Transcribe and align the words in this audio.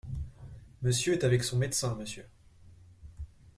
Monsieur 0.81 1.13
est 1.13 1.23
avec 1.23 1.43
son 1.43 1.57
médecin, 1.59 1.93
Monsieur. 1.93 2.25